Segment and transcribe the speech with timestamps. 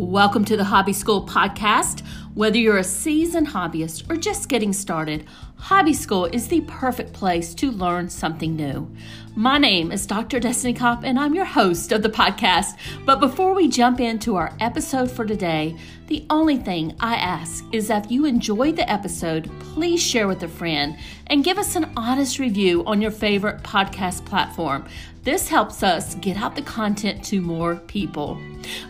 [0.00, 2.02] Welcome to the HobbyScool podcast.
[2.32, 5.26] Whether you're a seasoned hobbyist or just getting started,
[5.60, 8.90] HobbyScool is the perfect place to learn something new.
[9.36, 10.40] My name is Dr.
[10.40, 12.76] Destiny Kopp, and I'm your host of the podcast.
[13.04, 15.76] But before we jump into our episode for today,
[16.06, 20.42] the only thing I ask is that if you enjoyed the episode, please share with
[20.42, 24.86] a friend and give us an honest review on your favorite podcast platform.
[25.22, 28.40] This helps us get out the content to more people.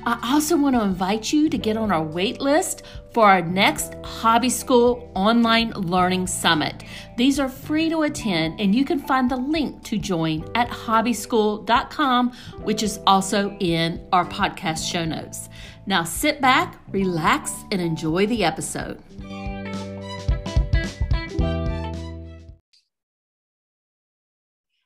[0.06, 3.92] I also want to invite you to get on our wait list for our next
[4.02, 6.84] HobbyScool Online Learning Summit.
[7.16, 12.32] These are free to attend, and you can find the link to join at hobbyscool.com,
[12.62, 15.48] which is also in our podcast show notes.
[15.86, 19.02] Now sit back, relax, and enjoy the episode.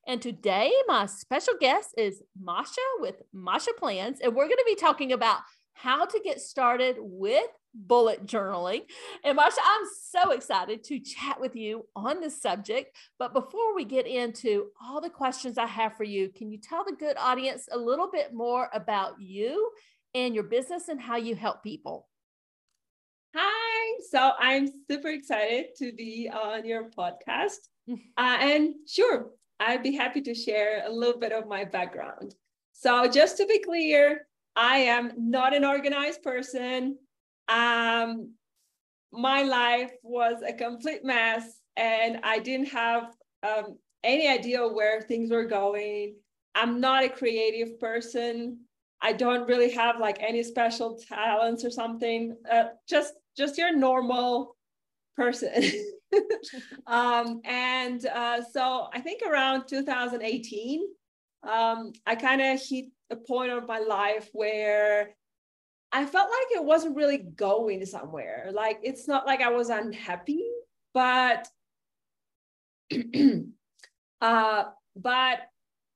[0.06, 4.76] And today, my special guest is Masha with Masha Plans, and we're going to be
[4.76, 5.38] talking about
[5.74, 8.82] how to get started with bullet journaling.
[9.24, 12.96] And Marsha, I'm so excited to chat with you on this subject.
[13.18, 16.84] But before we get into all the questions I have for you, can you tell
[16.84, 19.70] the good audience a little bit more about you
[20.14, 22.08] and your business and how you help people?
[23.34, 27.58] Hi, so I'm super excited to be on your podcast.
[27.90, 27.98] Mm.
[28.16, 32.34] Uh, and sure, I'd be happy to share a little bit of my background.
[32.72, 36.98] So, just to be clear, I am not an organized person.
[37.48, 38.34] Um,
[39.12, 45.30] my life was a complete mess, and I didn't have um, any idea where things
[45.30, 46.16] were going.
[46.54, 48.60] I'm not a creative person.
[49.00, 52.36] I don't really have like any special talents or something.
[52.50, 54.56] Uh, just just your normal
[55.16, 55.62] person.
[56.86, 60.86] um, and uh, so I think around 2018,
[61.48, 65.14] um, I kind of hit a point of my life where
[65.92, 68.50] I felt like it wasn't really going somewhere.
[68.52, 70.44] Like it's not like I was unhappy,
[70.92, 71.46] but
[74.20, 74.64] uh,
[74.96, 75.38] but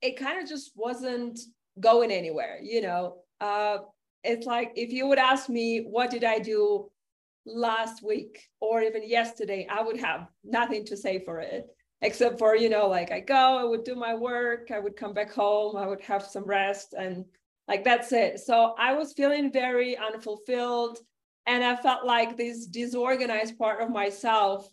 [0.00, 1.40] it kind of just wasn't
[1.80, 2.58] going anywhere.
[2.62, 3.78] You know, uh,
[4.22, 6.90] it's like if you would ask me what did I do
[7.46, 11.66] last week or even yesterday, I would have nothing to say for it,
[12.02, 15.12] except for, you know, like I go, I would do my work, I would come
[15.12, 17.24] back home, I would have some rest, and
[17.66, 18.40] like that's it.
[18.40, 20.98] So I was feeling very unfulfilled.
[21.46, 24.70] And I felt like this disorganized part of myself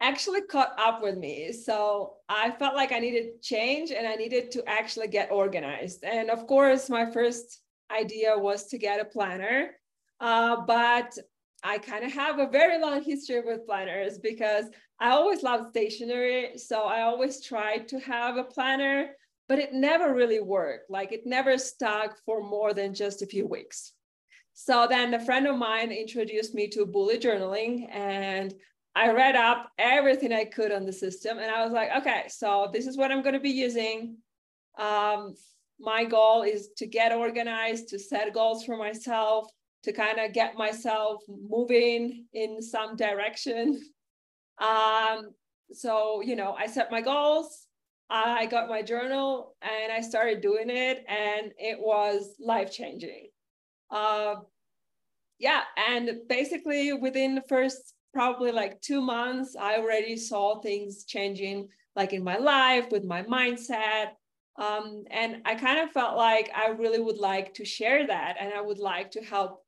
[0.00, 1.52] actually caught up with me.
[1.52, 6.02] So I felt like I needed change and I needed to actually get organized.
[6.02, 7.60] And of course, my first
[7.96, 9.70] idea was to get a planner.
[10.18, 11.16] Uh, but
[11.66, 14.66] I kind of have a very long history with planners because
[15.00, 16.58] I always loved stationery.
[16.58, 19.16] So I always tried to have a planner,
[19.48, 20.90] but it never really worked.
[20.90, 23.92] Like it never stuck for more than just a few weeks.
[24.52, 28.54] So then a friend of mine introduced me to bullet journaling and
[28.94, 32.68] I read up everything I could on the system and I was like, okay, so
[32.72, 34.18] this is what I'm going to be using.
[34.78, 35.34] Um,
[35.80, 39.50] my goal is to get organized, to set goals for myself,
[39.84, 43.80] to kind of get myself moving in some direction.
[44.58, 45.30] Um,
[45.72, 47.66] so, you know, I set my goals,
[48.10, 53.28] I got my journal, and I started doing it, and it was life changing.
[53.90, 54.36] Uh,
[55.38, 61.68] yeah, and basically within the first probably like two months, I already saw things changing,
[61.96, 64.10] like in my life, with my mindset.
[64.56, 68.54] Um, and I kind of felt like I really would like to share that, and
[68.54, 69.63] I would like to help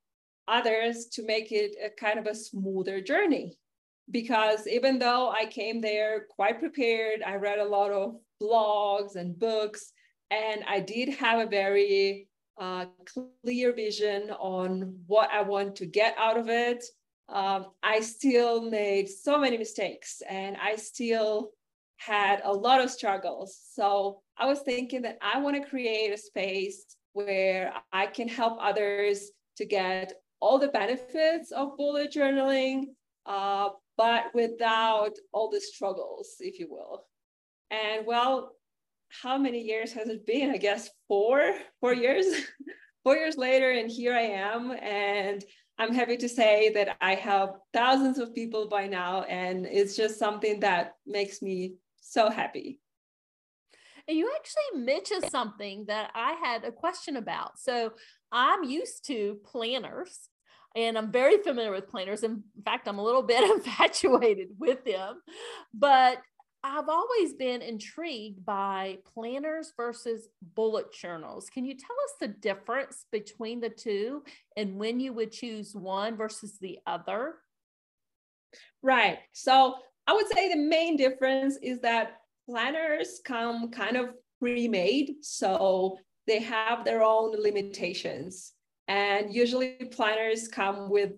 [0.48, 3.56] others to make it a kind of a smoother journey.
[4.10, 9.38] Because even though I came there quite prepared, I read a lot of blogs and
[9.38, 9.92] books,
[10.30, 12.86] and I did have a very uh,
[13.44, 16.84] clear vision on what I want to get out of it.
[17.28, 21.50] Um, I still made so many mistakes and I still
[21.96, 23.58] had a lot of struggles.
[23.72, 28.58] So I was thinking that I want to create a space where I can help
[28.60, 32.84] others to get all the benefits of bullet journaling,
[33.24, 37.06] uh, but without all the struggles, if you will.
[37.70, 38.52] And well,
[39.08, 40.50] how many years has it been?
[40.50, 42.26] I guess four, four years,
[43.04, 44.72] four years later, and here I am.
[44.72, 45.44] And
[45.78, 50.18] I'm happy to say that I have thousands of people by now, and it's just
[50.18, 52.80] something that makes me so happy.
[54.08, 57.58] And you actually mentioned something that I had a question about.
[57.58, 57.92] So
[58.32, 60.28] I'm used to planners
[60.74, 62.22] and I'm very familiar with planners.
[62.22, 65.20] In fact, I'm a little bit infatuated with them.
[65.72, 66.18] But
[66.62, 71.48] I've always been intrigued by planners versus bullet journals.
[71.48, 74.24] Can you tell us the difference between the two
[74.56, 77.34] and when you would choose one versus the other?
[78.82, 79.18] Right.
[79.32, 79.76] So
[80.08, 82.16] I would say the main difference is that
[82.48, 85.14] planners come kind of pre-made.
[85.22, 88.52] So they have their own limitations.
[88.88, 91.12] And usually planners come with,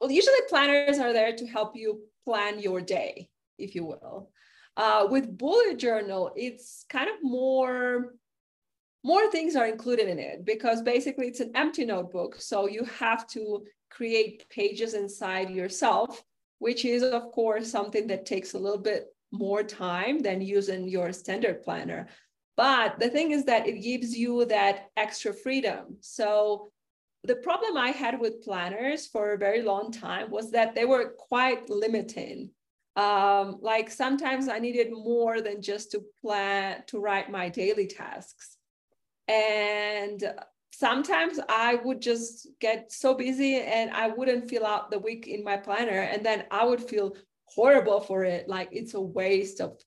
[0.00, 3.28] well, usually planners are there to help you plan your day,
[3.58, 4.30] if you will.
[4.76, 8.14] Uh, with bullet journal, it's kind of more
[9.04, 12.36] more things are included in it because basically it's an empty notebook.
[12.40, 16.22] So you have to create pages inside yourself,
[16.58, 21.12] which is, of course, something that takes a little bit more time than using your
[21.12, 22.08] standard planner.
[22.58, 25.96] But the thing is that it gives you that extra freedom.
[26.00, 26.70] So
[27.24, 31.14] the problem I had with planners for a very long time was that they were
[31.16, 32.50] quite limiting
[32.98, 38.56] um, like sometimes I needed more than just to plan to write my daily tasks.
[39.28, 40.20] And
[40.72, 45.44] sometimes I would just get so busy and I wouldn't fill out the week in
[45.44, 46.00] my planner.
[46.00, 47.14] And then I would feel
[47.44, 48.48] horrible for it.
[48.48, 49.78] Like it's a waste of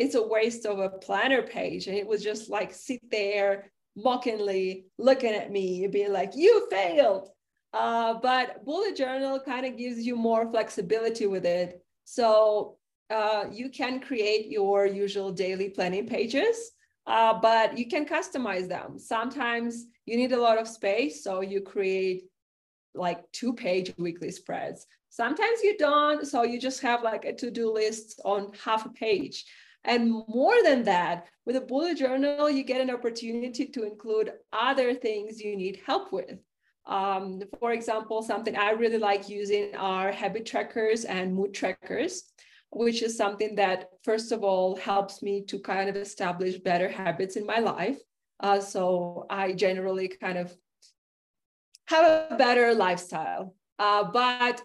[0.00, 1.86] it's a waste of a planner page.
[1.86, 6.66] And it was just like sit there mockingly looking at me and being like, you
[6.70, 7.28] failed.
[7.74, 12.78] Uh, but bullet journal kind of gives you more flexibility with it so
[13.10, 16.72] uh, you can create your usual daily planning pages,
[17.06, 18.98] uh, but you can customize them.
[18.98, 22.24] Sometimes you need a lot of space, so you create
[22.94, 24.86] like two page weekly spreads.
[25.10, 28.90] Sometimes you don't, so you just have like a to do list on half a
[28.90, 29.44] page.
[29.84, 34.94] And more than that, with a bullet journal, you get an opportunity to include other
[34.94, 36.38] things you need help with.
[36.86, 42.24] Um, for example, something I really like using are habit trackers and mood trackers,
[42.70, 47.36] which is something that, first of all, helps me to kind of establish better habits
[47.36, 47.98] in my life.
[48.40, 50.54] Uh, so I generally kind of
[51.86, 53.54] have a better lifestyle.
[53.78, 54.62] Uh, but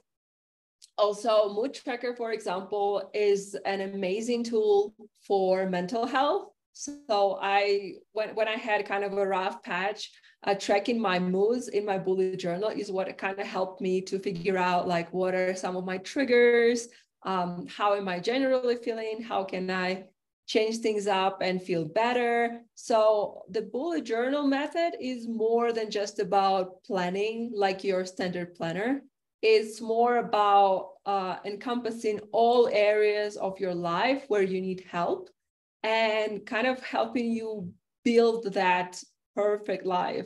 [0.97, 4.93] also, Mood Tracker, for example, is an amazing tool
[5.27, 6.49] for mental health.
[6.73, 10.11] So I, when, when I had kind of a rough patch,
[10.43, 14.19] uh, tracking my moods in my bullet journal is what kind of helped me to
[14.19, 16.87] figure out like what are some of my triggers?
[17.23, 19.21] Um, how am i generally feeling?
[19.21, 20.05] How can i
[20.47, 22.61] change things up and feel better?
[22.75, 29.01] So the bullet journal method is more than just about planning like your standard planner
[29.47, 35.29] it's more about uh, encompassing all areas of your life where you need help
[35.83, 37.71] and kind of helping you
[38.03, 38.99] build that
[39.35, 40.25] perfect life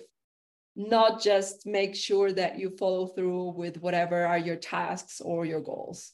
[0.80, 5.60] not just make sure that you follow through with whatever are your tasks or your
[5.60, 6.14] goals.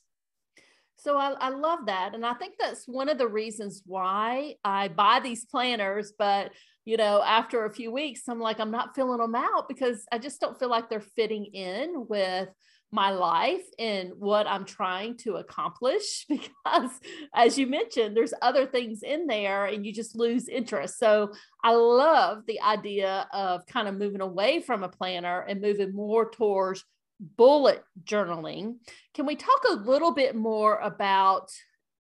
[0.95, 2.15] So I, I, love that.
[2.15, 6.13] And I think that's one of the reasons why I buy these planners.
[6.17, 6.51] But,
[6.83, 10.17] you know, after a few weeks, I'm like, I'm not filling them out because I
[10.17, 12.49] just don't feel like they're fitting in with
[12.95, 16.91] my life and what I'm trying to accomplish because
[17.35, 20.97] as you mentioned there's other things in there and you just lose interest.
[20.97, 21.33] So
[21.63, 26.29] I love the idea of kind of moving away from a planner and moving more
[26.29, 26.85] towards
[27.19, 28.77] bullet journaling.
[29.13, 31.51] Can we talk a little bit more about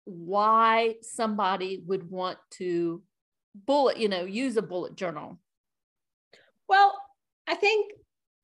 [0.05, 3.03] why somebody would want to
[3.55, 5.39] bullet, you know, use a bullet journal?
[6.69, 6.95] Well,
[7.47, 7.93] I think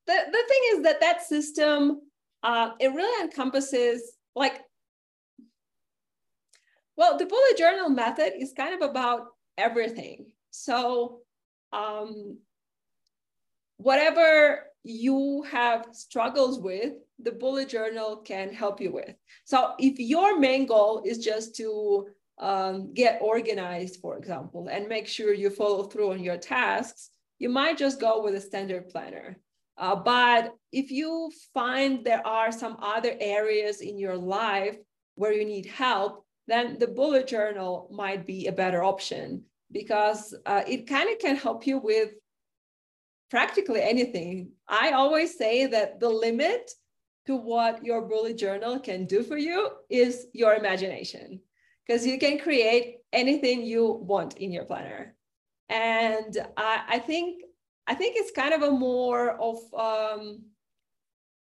[0.07, 2.01] the, the thing is that that system
[2.43, 4.61] uh, it really encompasses like
[6.97, 9.27] well the bullet journal method is kind of about
[9.57, 10.27] everything.
[10.51, 11.21] So
[11.73, 12.39] um,
[13.77, 19.15] whatever you have struggles with the bullet journal can help you with.
[19.45, 25.09] So if your main goal is just to um, get organized for example and make
[25.09, 29.37] sure you follow through on your tasks you might just go with a standard planner
[29.79, 34.77] uh, but if you find there are some other areas in your life
[35.15, 40.63] where you need help, then the bullet journal might be a better option because uh,
[40.67, 42.11] it kind of can help you with
[43.31, 44.51] practically anything.
[44.67, 46.71] I always say that the limit
[47.27, 51.41] to what your bullet journal can do for you is your imagination
[51.87, 55.15] because you can create anything you want in your planner.
[55.69, 57.43] And I, I think
[57.89, 60.43] I think it's kind of a more of um,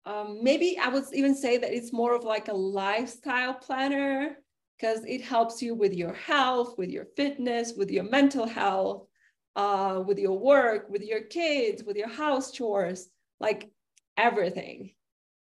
[0.05, 4.37] um, maybe I would even say that it's more of like a lifestyle planner
[4.77, 9.05] because it helps you with your health, with your fitness, with your mental health,
[9.57, 13.09] uh, with your work, with your kids, with your house chores,
[13.41, 13.69] like
[14.15, 14.91] everything.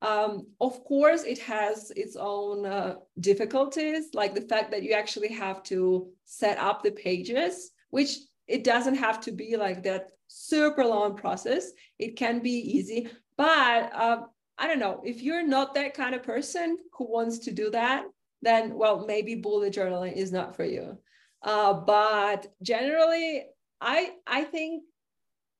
[0.01, 5.29] Um, of course, it has its own uh, difficulties, like the fact that you actually
[5.33, 10.85] have to set up the pages, which it doesn't have to be like that super
[10.85, 11.71] long process.
[11.99, 14.21] It can be easy, but uh,
[14.57, 18.05] I don't know if you're not that kind of person who wants to do that,
[18.41, 20.97] then well, maybe bullet journaling is not for you.
[21.41, 23.43] Uh, but generally,
[23.79, 24.83] I I think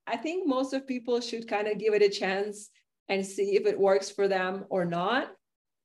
[0.07, 2.69] I think most of people should kind of give it a chance
[3.09, 5.31] and see if it works for them or not.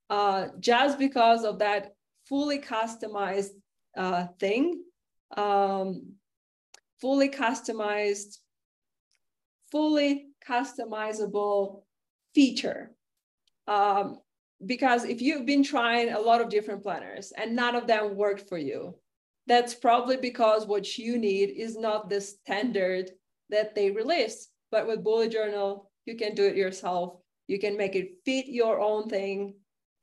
[0.08, 1.94] Uh, just because of that
[2.28, 3.50] fully customized
[3.96, 4.82] uh, thing,
[5.36, 6.14] um,
[7.02, 8.38] fully customized,
[9.72, 11.82] fully customizable
[12.34, 12.92] feature.
[13.66, 14.20] Um,
[14.64, 18.48] because if you've been trying a lot of different planners and none of them worked
[18.48, 18.94] for you,
[19.48, 23.10] that's probably because what you need is not the standard
[23.50, 24.48] that they release.
[24.70, 27.18] But with bullet journal, you can do it yourself.
[27.48, 29.54] You can make it fit your own thing.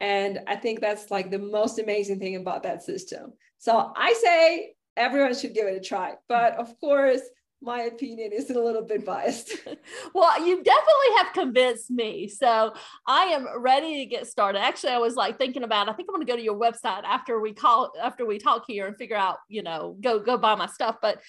[0.01, 3.33] And I think that's like the most amazing thing about that system.
[3.57, 6.15] So I say everyone should give it a try.
[6.27, 7.21] But of course,
[7.61, 9.51] my opinion is a little bit biased.
[10.13, 12.27] well, you definitely have convinced me.
[12.27, 12.73] So
[13.05, 14.59] I am ready to get started.
[14.59, 17.03] Actually, I was like thinking about, I think I'm going to go to your website
[17.03, 20.55] after we call, after we talk here and figure out, you know, go, go buy
[20.55, 20.97] my stuff.
[21.01, 21.19] But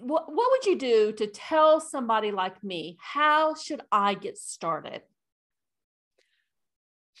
[0.00, 5.02] what, what would you do to tell somebody like me, how should I get started?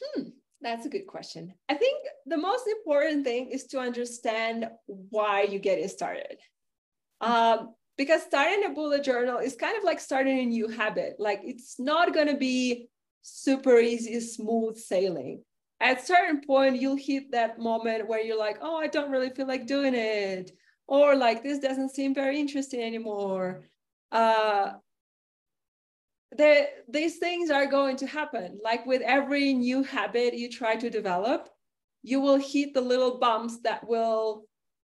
[0.00, 0.28] Hmm,
[0.62, 1.54] that's a good question.
[1.68, 6.38] I think the most important thing is to understand why you get it started.
[7.20, 11.16] Um, because starting a bullet journal is kind of like starting a new habit.
[11.18, 12.88] Like it's not going to be
[13.22, 15.42] super easy, smooth sailing.
[15.80, 19.30] At a certain point, you'll hit that moment where you're like, oh, I don't really
[19.30, 20.52] feel like doing it.
[20.86, 23.68] Or like, this doesn't seem very interesting anymore.
[24.10, 24.72] Uh,
[26.36, 28.58] the, these things are going to happen.
[28.62, 31.48] Like with every new habit you try to develop,
[32.02, 34.44] you will hit the little bumps that will,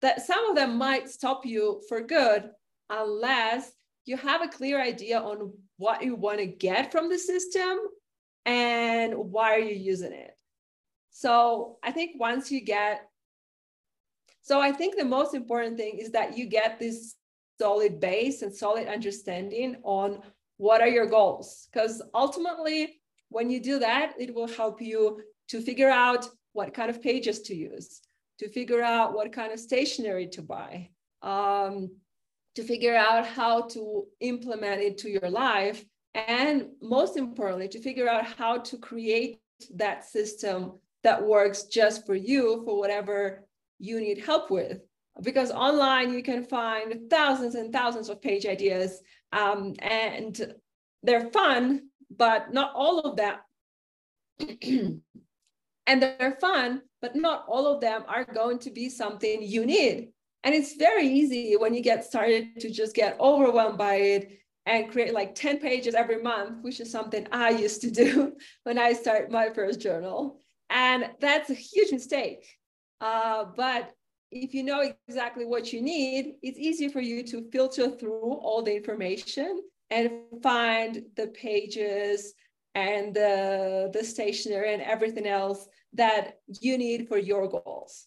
[0.02, 2.50] that some of them might stop you for good,
[2.90, 3.72] unless
[4.04, 7.78] you have a clear idea on what you want to get from the system
[8.44, 10.30] and why are you using it.
[11.10, 13.02] So I think once you get,
[14.42, 17.16] so I think the most important thing is that you get this
[17.58, 20.22] solid base and solid understanding on
[20.56, 21.68] what are your goals.
[21.72, 26.90] Because ultimately, when you do that, it will help you to figure out what kind
[26.90, 28.00] of pages to use,
[28.38, 30.90] to figure out what kind of stationery to buy,
[31.22, 31.90] um,
[32.54, 35.84] to figure out how to implement it to your life
[36.14, 39.38] and most importantly to figure out how to create
[39.74, 40.72] that system
[41.02, 43.44] that works just for you for whatever
[43.78, 44.80] you need help with
[45.22, 49.00] because online you can find thousands and thousands of page ideas
[49.32, 50.54] um, and
[51.02, 53.36] they're fun but not all of them
[55.86, 60.08] and they're fun but not all of them are going to be something you need
[60.44, 64.90] and it's very easy when you get started to just get overwhelmed by it and
[64.90, 68.32] create like 10 pages every month, which is something I used to do
[68.64, 70.40] when I started my first journal.
[70.70, 72.46] And that's a huge mistake.
[73.00, 73.92] Uh, but
[74.42, 78.62] if you know exactly what you need, it's easy for you to filter through all
[78.62, 80.10] the information and
[80.42, 82.34] find the pages
[82.74, 88.06] and the, the stationery and everything else that you need for your goals.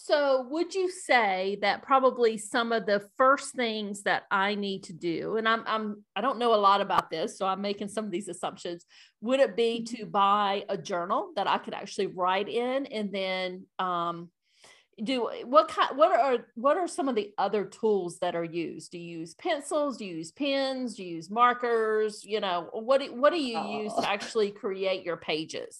[0.00, 4.92] So, would you say that probably some of the first things that I need to
[4.92, 8.06] do, and I'm, I'm I don't know a lot about this, so I'm making some
[8.06, 8.86] of these assumptions.
[9.20, 13.66] Would it be to buy a journal that I could actually write in, and then
[13.78, 14.30] um,
[15.02, 15.96] do what kind?
[15.96, 18.92] What are what are some of the other tools that are used?
[18.92, 19.96] Do you use pencils?
[19.96, 20.94] Do you use pens?
[20.94, 22.24] Do you use markers?
[22.24, 23.82] You know, what do, what do you oh.
[23.82, 25.78] use to actually create your pages?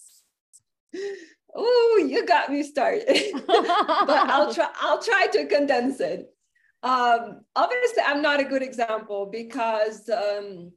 [1.54, 3.42] oh, you got me started.
[3.46, 6.32] but I'll try, I'll try to condense it.
[6.82, 10.72] Um, obviously, I'm not a good example because um,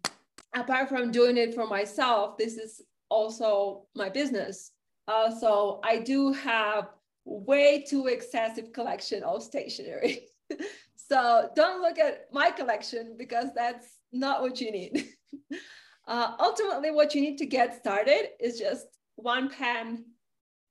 [0.56, 4.72] apart from doing it for myself, this is also my business.
[5.08, 6.88] Uh, so I do have
[7.26, 10.28] way too excessive collection of stationery.
[10.96, 15.10] so don't look at my collection because that's not what you need.
[16.08, 20.06] uh, ultimately, what you need to get started is just one pen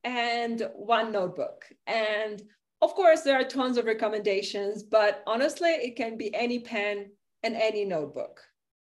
[0.04, 1.64] and one notebook.
[1.86, 2.42] And
[2.82, 7.10] of course, there are tons of recommendations, but honestly, it can be any pen
[7.42, 8.40] and any notebook.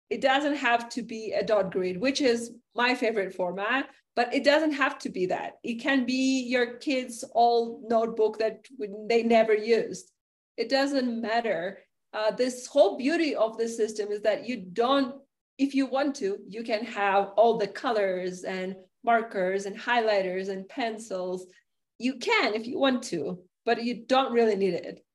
[0.10, 4.44] It doesn't have to be a dot grid, which is my favorite format, but it
[4.44, 5.54] doesn't have to be that.
[5.64, 8.66] It can be your kids' old notebook that
[9.10, 10.12] they never used.
[10.58, 11.80] It doesn't matter.
[12.14, 15.16] Uh, this whole beauty of the system is that you don't
[15.58, 20.68] if you want to, you can have all the colors and markers and highlighters and
[20.68, 21.46] pencils.
[21.98, 25.06] You can if you want to, but you don't really need it.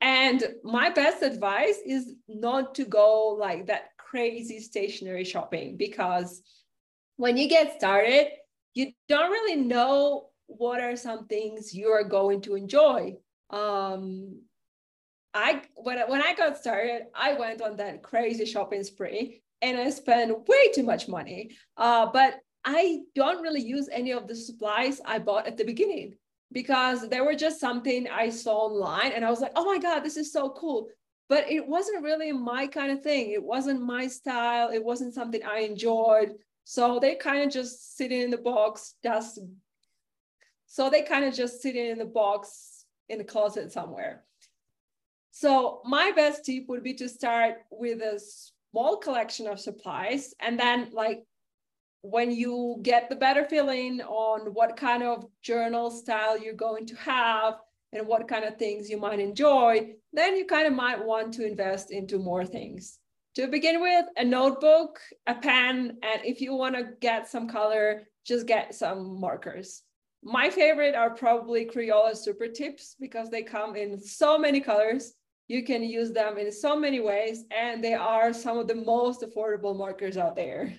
[0.00, 6.42] And my best advice is not to go like that crazy stationery shopping because
[7.16, 8.28] when you get started,
[8.74, 13.16] you don't really know what are some things you are going to enjoy.
[13.50, 14.40] Um,
[15.34, 19.90] I when when I got started, I went on that crazy shopping spree and I
[19.90, 21.50] spent way too much money.
[21.76, 26.14] Uh, but I don't really use any of the supplies I bought at the beginning
[26.52, 30.00] because they were just something I saw online and I was like, oh my God,
[30.00, 30.88] this is so cool.
[31.28, 33.30] But it wasn't really my kind of thing.
[33.30, 34.68] It wasn't my style.
[34.70, 36.32] It wasn't something I enjoyed.
[36.64, 39.38] So they kind of just sitting in the box, just
[40.66, 44.24] so they kind of just sitting in the box in the closet somewhere.
[45.32, 48.20] So my best tip would be to start with a
[48.70, 51.24] small collection of supplies and then like
[52.02, 56.96] when you get the better feeling on what kind of journal style you're going to
[56.96, 57.54] have
[57.92, 61.46] and what kind of things you might enjoy, then you kind of might want to
[61.46, 62.98] invest into more things.
[63.36, 68.02] To begin with, a notebook, a pen, and if you want to get some color,
[68.26, 69.82] just get some markers.
[70.22, 75.14] My favorite are probably Crayola Super Tips because they come in so many colors
[75.48, 79.20] you can use them in so many ways, and they are some of the most
[79.20, 80.72] affordable markers out there.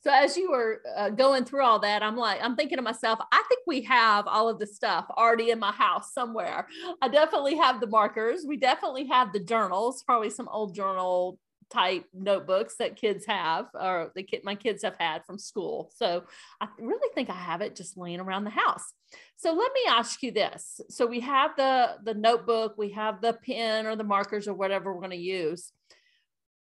[0.00, 3.18] So as you were uh, going through all that, I'm like, I'm thinking to myself,
[3.32, 6.68] I think we have all of the stuff already in my house somewhere.
[7.02, 8.44] I definitely have the markers.
[8.46, 11.38] We definitely have the journals, probably some old journal
[11.70, 15.90] type notebooks that kids have or the kid my kids have had from school.
[15.96, 16.24] So
[16.60, 18.92] I really think I have it just laying around the house.
[19.36, 20.80] So let me ask you this.
[20.88, 24.92] So we have the the notebook, we have the pen or the markers or whatever
[24.92, 25.72] we're going to use.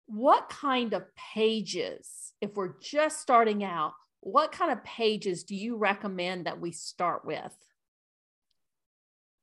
[0.06, 5.76] What kind of pages if we're just starting out, what kind of pages do you
[5.76, 7.54] recommend that we start with?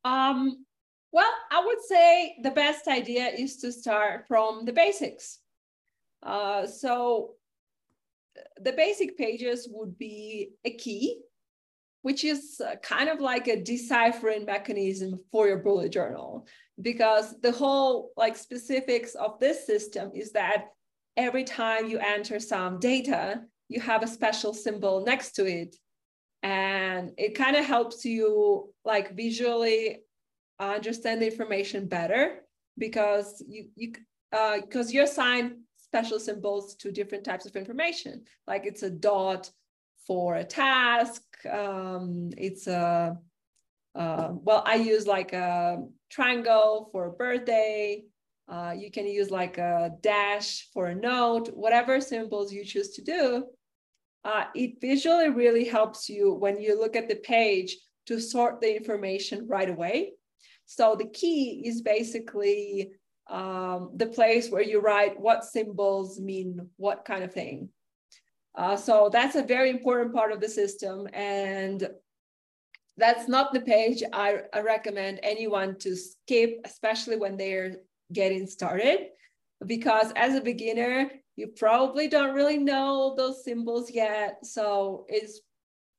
[0.05, 0.65] Um
[1.13, 5.39] well, I would say the best idea is to start from the basics.
[6.23, 7.31] Uh, so
[8.61, 11.19] the basic pages would be a key,
[12.01, 16.47] which is uh, kind of like a deciphering mechanism for your bullet journal
[16.81, 20.67] because the whole like specifics of this system is that
[21.17, 25.75] every time you enter some data you have a special symbol next to it
[26.43, 29.99] and it kind of helps you like visually
[30.59, 32.41] understand the information better
[32.77, 33.93] because you you
[34.31, 38.23] because uh, you assign special symbols to different types of information.
[38.47, 39.51] Like it's a dot
[40.07, 41.21] for a task.
[41.49, 43.17] Um, it's a,
[43.93, 48.05] uh, well, I use like a triangle for a birthday.
[48.51, 53.01] Uh, you can use like a dash for a note, whatever symbols you choose to
[53.01, 53.45] do.
[54.25, 58.75] Uh, it visually really helps you when you look at the page to sort the
[58.75, 60.11] information right away.
[60.65, 62.91] So the key is basically
[63.29, 67.69] um, the place where you write what symbols mean what kind of thing.
[68.53, 71.07] Uh, so that's a very important part of the system.
[71.13, 71.89] And
[72.97, 77.77] that's not the page I, I recommend anyone to skip, especially when they're
[78.13, 79.07] getting started.
[79.65, 84.45] Because as a beginner, you probably don't really know those symbols yet.
[84.45, 85.41] So it's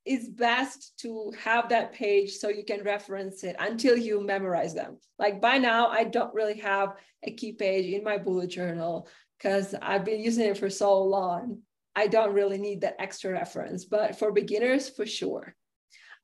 [0.05, 4.98] it's best to have that page so you can reference it until you memorize them.
[5.18, 9.07] Like by now, I don't really have a key page in my bullet journal
[9.38, 11.59] because I've been using it for so long.
[11.94, 15.55] I don't really need that extra reference, but for beginners, for sure.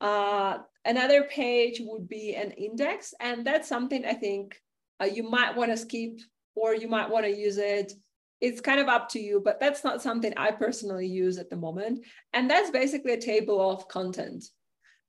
[0.01, 4.61] Uh, another page would be an index, and that's something I think
[5.01, 6.21] uh, you might want to skip
[6.55, 7.93] or you might want to use it
[8.41, 11.57] it's kind of up to you, but that's not something I personally use at the
[11.57, 12.05] moment.
[12.33, 14.45] And that's basically a table of content.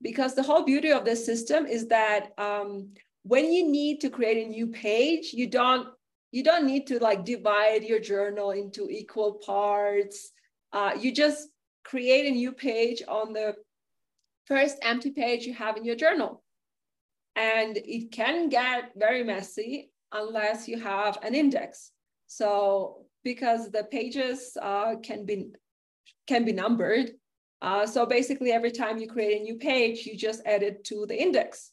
[0.02, 4.46] Because the whole beauty of this system is that um, when you need to create
[4.46, 5.88] a new page, you don't
[6.32, 10.32] you don't need to like divide your journal into equal parts.
[10.72, 11.50] Uh, you just
[11.84, 13.56] create a new page on the
[14.46, 16.44] first empty page you have in your journal.
[17.36, 21.92] And it can get very messy unless you have an index.
[22.28, 25.52] So because the pages uh, can be
[26.28, 27.12] can be numbered.
[27.62, 31.06] Uh, so basically, every time you create a new page, you just add it to
[31.08, 31.72] the index.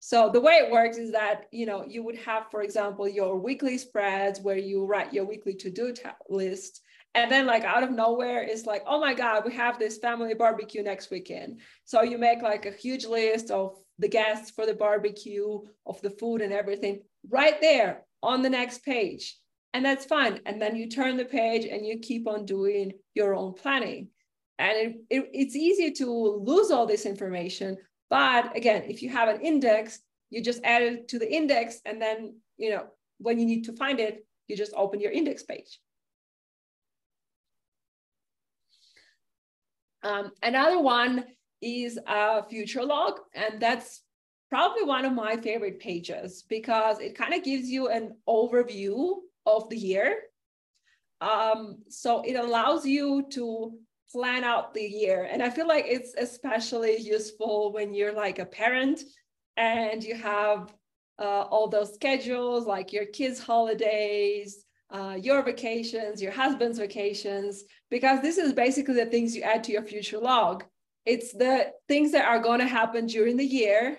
[0.00, 3.38] So the way it works is that you know you would have, for example, your
[3.38, 5.94] weekly spreads where you write your weekly to-do
[6.28, 6.80] list,
[7.14, 10.34] and then like out of nowhere, it's like, oh my God, we have this family
[10.34, 11.60] barbecue next weekend.
[11.84, 16.10] So you make like a huge list of the guests for the barbecue, of the
[16.10, 19.36] food and everything right there on the next page.
[19.72, 20.40] and that's fine.
[20.46, 24.08] And then you turn the page and you keep on doing your own planning.
[24.58, 26.06] And it, it, it's easy to
[26.50, 27.78] lose all this information.
[28.08, 31.80] But again, if you have an index, you just add it to the index.
[31.84, 32.86] And then, you know,
[33.18, 35.78] when you need to find it, you just open your index page.
[40.02, 41.24] Um, another one
[41.60, 44.02] is a future log, and that's
[44.48, 49.14] probably one of my favorite pages because it kind of gives you an overview
[49.46, 50.22] of the year.
[51.20, 53.72] Um, so it allows you to
[54.10, 55.28] plan out the year.
[55.30, 59.02] And I feel like it's especially useful when you're like a parent
[59.56, 60.74] and you have
[61.18, 68.20] uh, all those schedules, like your kids' holidays, uh, your vacations, your husband's vacations, because
[68.20, 70.64] this is basically the things you add to your future log.
[71.06, 73.98] It's the things that are going to happen during the year,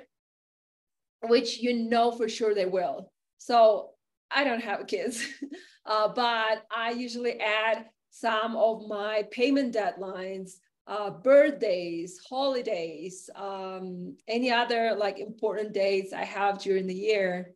[1.23, 3.11] which you know for sure they will.
[3.37, 3.91] So
[4.29, 5.25] I don't have kids,
[5.85, 10.51] uh, but I usually add some of my payment deadlines,
[10.87, 17.53] uh, birthdays, holidays, um, any other like important dates I have during the year.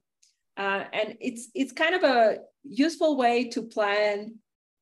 [0.58, 4.36] Uh, and it's it's kind of a useful way to plan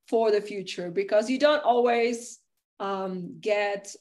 [0.08, 2.40] for the future because you don't always
[2.80, 3.96] um, get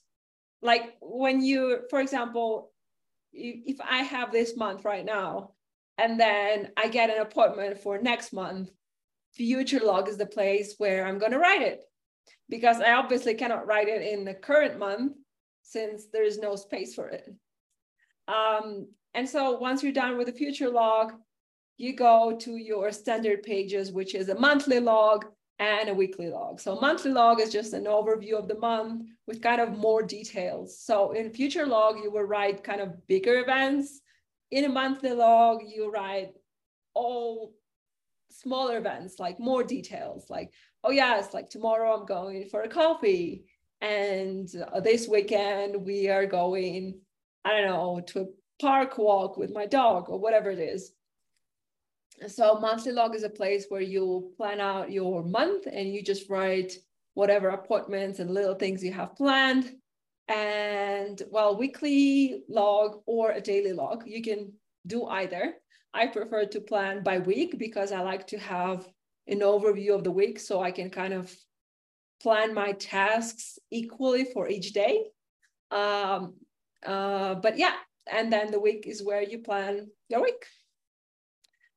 [0.63, 2.71] like when you, for example,
[3.33, 5.53] if I have this month right now,
[5.99, 8.71] and then I get an appointment for next month,
[9.35, 11.85] future log is the place where I'm going to write it
[12.49, 15.15] because I obviously cannot write it in the current month
[15.63, 17.29] since there is no space for it.
[18.29, 21.15] Um, and so once you're done with the future log,
[21.77, 25.27] you go to your standard pages, which is a monthly log
[25.59, 26.61] and a weekly log.
[26.61, 30.79] So monthly log is just an overview of the month with kind of more details.
[30.79, 34.01] So in future log, you will write kind of bigger events
[34.53, 36.33] in a monthly log, you write
[36.95, 37.55] all
[38.31, 40.53] smaller events, like more details, like,
[40.85, 43.45] oh, yes, like tomorrow I'm going for a coffee.
[43.81, 47.01] And uh, this weekend we are going,
[47.45, 48.27] I don't know, to a
[48.61, 50.93] park walk with my dog or whatever it is.
[52.27, 56.29] So monthly log is a place where you plan out your month and you just
[56.29, 56.75] write
[57.15, 59.73] whatever appointments and little things you have planned
[60.29, 64.05] and well, weekly log or a daily log.
[64.07, 64.53] You can
[64.87, 65.55] do either.
[65.95, 68.89] I prefer to plan by week because I like to have
[69.27, 71.35] an overview of the week so I can kind of
[72.23, 75.05] plan my tasks equally for each day.
[75.71, 76.35] Um,
[76.85, 77.75] uh, but yeah,
[78.11, 80.47] and then the week is where you plan your week.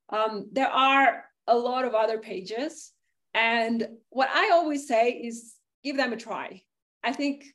[0.10, 2.92] Um, there are a lot of other pages.
[3.34, 6.62] And what I always say is give them a try.
[7.04, 7.46] I think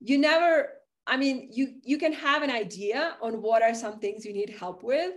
[0.00, 0.68] you never
[1.06, 4.50] i mean you you can have an idea on what are some things you need
[4.50, 5.14] help with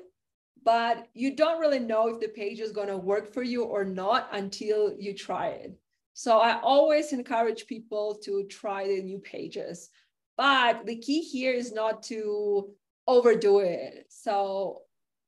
[0.63, 3.83] but you don't really know if the page is going to work for you or
[3.83, 5.77] not until you try it
[6.13, 9.89] so i always encourage people to try the new pages
[10.37, 12.69] but the key here is not to
[13.07, 14.81] overdo it so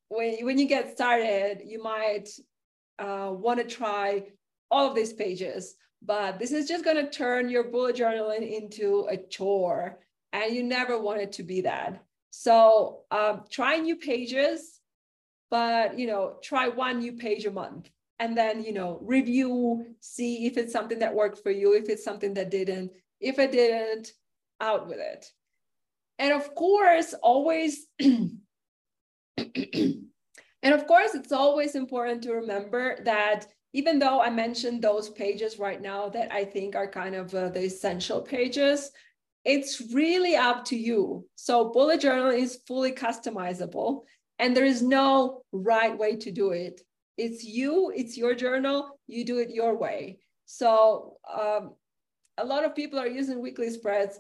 [0.09, 2.29] when, when you get started you might
[2.99, 4.23] uh, want to try
[4.69, 9.07] all of these pages but this is just going to turn your bullet journaling into
[9.09, 9.99] a chore
[10.33, 12.03] and you never want it to be that.
[12.31, 14.79] So um, try new pages
[15.49, 17.87] but you know try one new page a month
[18.17, 22.03] and then you know review see if it's something that worked for you if it's
[22.03, 22.91] something that didn't.
[23.21, 24.11] If it didn't
[24.59, 25.25] out with it.
[26.19, 27.85] And of course always
[29.37, 35.57] and of course it's always important to remember that even though I mentioned those pages
[35.57, 38.91] right now that I think are kind of uh, the essential pages,
[39.45, 41.27] it's really up to you.
[41.35, 44.03] So bullet journal is fully customizable
[44.39, 46.81] and there is no right way to do it.
[47.17, 50.19] It's you, it's your journal, you do it your way.
[50.45, 51.73] So um,
[52.37, 54.19] a lot of people are using weekly spreads,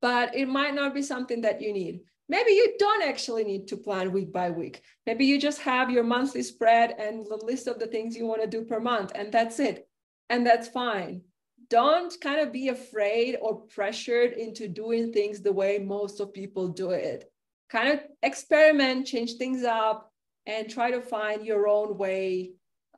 [0.00, 2.00] but it might not be something that you need.
[2.28, 4.82] Maybe you don't actually need to plan week by week.
[5.06, 8.40] Maybe you just have your monthly spread and the list of the things you want
[8.40, 9.88] to do per month, and that's it.
[10.30, 11.22] And that's fine.
[11.68, 16.68] Don't kind of be afraid or pressured into doing things the way most of people
[16.68, 17.30] do it.
[17.68, 20.10] Kind of experiment, change things up,
[20.46, 22.52] and try to find your own way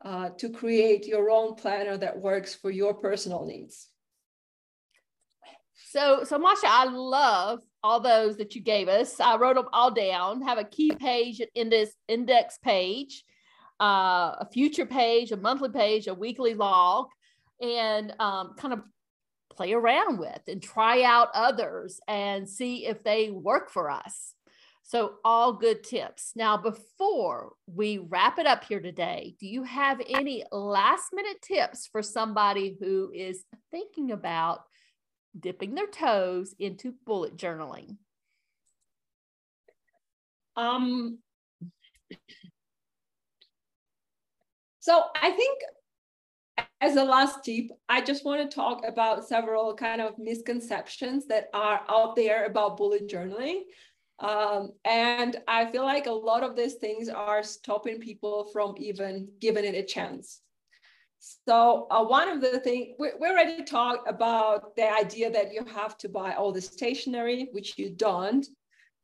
[0.04, 3.88] uh, to create your own planner that works for your personal needs.
[5.88, 9.20] So, so Masha, I love all those that you gave us.
[9.20, 10.42] I wrote them all down.
[10.42, 13.24] Have a key page, an index index page,
[13.80, 17.06] uh, a future page, a monthly page, a weekly log,
[17.60, 18.80] and um, kind of
[19.50, 24.34] play around with and try out others and see if they work for us.
[24.82, 26.32] So, all good tips.
[26.34, 31.88] Now, before we wrap it up here today, do you have any last minute tips
[31.90, 34.60] for somebody who is thinking about
[35.38, 37.96] dipping their toes into bullet journaling?
[40.56, 41.18] Um,
[44.80, 45.60] so, I think
[46.80, 51.48] as a last tip, I just want to talk about several kind of misconceptions that
[51.52, 53.62] are out there about bullet journaling.
[54.18, 59.28] Um, and I feel like a lot of these things are stopping people from even
[59.40, 60.40] giving it a chance.
[61.48, 65.64] So uh, one of the things we, we already talked about the idea that you
[65.64, 68.46] have to buy all the stationery, which you don't.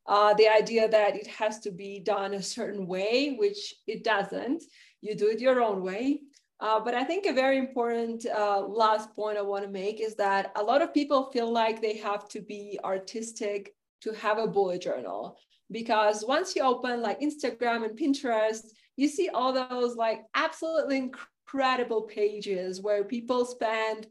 [0.07, 4.63] Uh, the idea that it has to be done a certain way, which it doesn't.
[5.01, 6.21] You do it your own way.
[6.61, 10.15] Uh, but I think a very important uh, last point I want to make is
[10.17, 14.47] that a lot of people feel like they have to be artistic to have a
[14.47, 15.39] bullet journal
[15.73, 21.11] because once you open like Instagram and Pinterest, you see all those like absolutely
[21.53, 24.07] incredible pages where people spend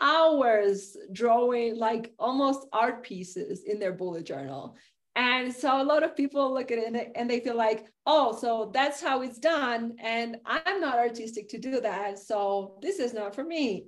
[0.00, 4.76] hours drawing like almost art pieces in their bullet journal.
[5.14, 8.70] And so a lot of people look at it and they feel like, oh, so
[8.74, 9.94] that's how it's done.
[9.98, 12.18] And I'm not artistic to do that.
[12.18, 13.86] So this is not for me.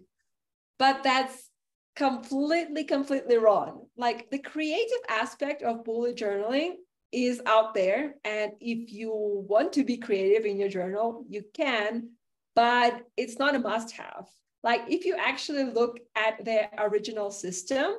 [0.79, 1.51] But that's
[1.96, 3.87] completely, completely wrong.
[3.98, 6.77] Like the creative aspect of bullet journaling
[7.12, 8.14] is out there.
[8.24, 12.11] And if you want to be creative in your journal, you can,
[12.59, 14.27] but it's not a must have.
[14.64, 17.92] Like if you actually look at the original system,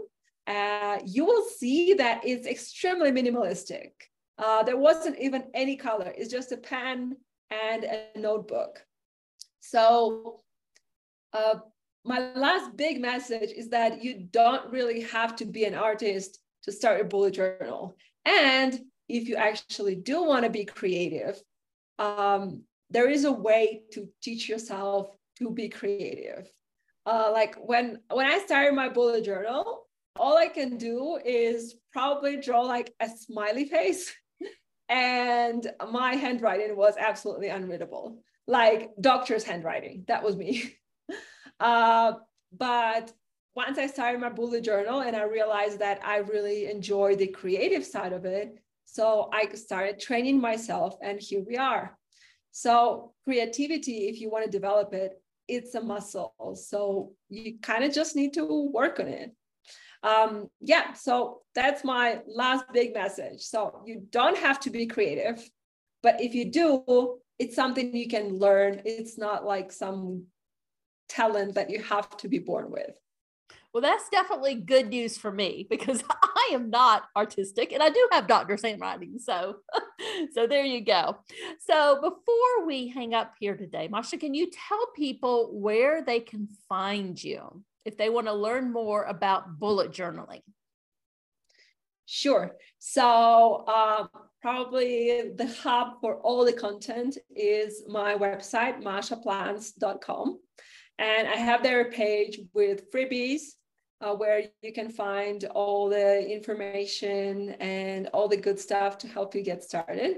[0.47, 3.91] uh, you will see that it's extremely minimalistic.
[4.37, 7.15] Uh, there wasn't even any color, it's just a pen
[7.49, 8.85] and a notebook.
[9.61, 10.41] So
[11.31, 11.59] uh,
[12.03, 16.73] my last big message is that you don't really have to be an artist to
[16.73, 17.95] start a bullet journal.
[18.25, 21.41] And if you actually do want to be creative,
[21.97, 26.51] um, there is a way to teach yourself to be creative.
[27.05, 32.37] Uh, like when when I started my bullet journal, all I can do is probably
[32.37, 34.13] draw like a smiley face,
[34.89, 40.05] and my handwriting was absolutely unreadable, like doctor's handwriting.
[40.07, 40.75] That was me.
[41.61, 42.13] Uh,
[42.57, 43.11] but
[43.53, 47.83] once I started my bullet journal and I realized that I really enjoy the creative
[47.83, 51.98] side of it, so I started training myself, and here we are.
[52.51, 56.33] So, creativity, if you want to develop it, it's a muscle.
[56.55, 59.35] So, you kind of just need to work on it.
[60.01, 63.41] Um, yeah, so that's my last big message.
[63.41, 65.47] So, you don't have to be creative,
[66.01, 68.81] but if you do, it's something you can learn.
[68.85, 70.25] It's not like some
[71.07, 72.97] talent that you have to be born with.
[73.73, 78.07] Well, that's definitely good news for me because I am not artistic and I do
[78.11, 79.19] have doctor's handwriting.
[79.19, 79.57] So,
[80.33, 81.17] so there you go.
[81.59, 86.47] So before we hang up here today, Masha, can you tell people where they can
[86.67, 90.41] find you if they want to learn more about bullet journaling?
[92.11, 92.55] Sure.
[92.79, 94.07] So uh,
[94.41, 100.39] probably the hub for all the content is my website, mashaplans.com.
[100.97, 103.41] And I have their page with freebies
[104.01, 109.35] uh, where you can find all the information and all the good stuff to help
[109.35, 110.17] you get started.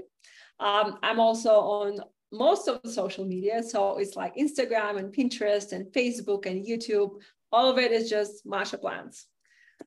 [0.60, 3.62] Um, I'm also on most of the social media.
[3.62, 7.10] So it's like Instagram and Pinterest and Facebook and YouTube.
[7.50, 9.26] All of it is just Masha Plans.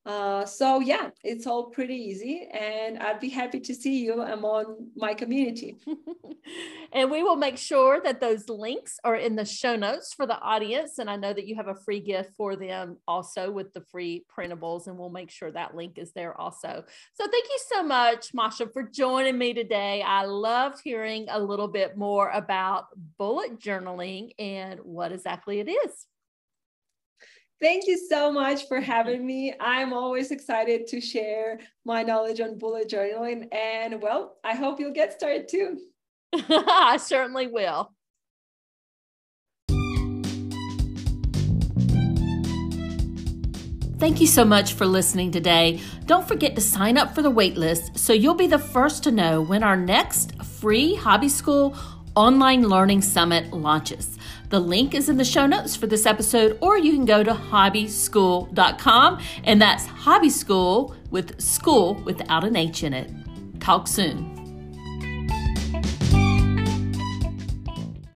[0.05, 4.89] Uh, so yeah, it's all pretty easy, and I'd be happy to see you among
[4.95, 5.77] my community.
[6.93, 10.39] and we will make sure that those links are in the show notes for the
[10.39, 10.99] audience.
[10.99, 14.25] And I know that you have a free gift for them also with the free
[14.37, 16.83] printables, and we'll make sure that link is there also.
[17.13, 20.03] So thank you so much, Masha, for joining me today.
[20.03, 26.05] I loved hearing a little bit more about bullet journaling and what exactly it is.
[27.61, 29.53] Thank you so much for having me.
[29.59, 33.47] I'm always excited to share my knowledge on bullet journaling.
[33.53, 35.79] And well, I hope you'll get started too.
[36.33, 37.91] I certainly will.
[43.97, 45.79] Thank you so much for listening today.
[46.05, 49.41] Don't forget to sign up for the waitlist so you'll be the first to know
[49.41, 51.77] when our next free HobbyScool
[52.15, 54.14] online learning summit launches.
[54.49, 57.33] The link is in the show notes for this episode, or you can go to
[57.33, 63.11] hobbyscool.com, and that's hobby school with school without an H in it.
[63.59, 64.34] Talk soon.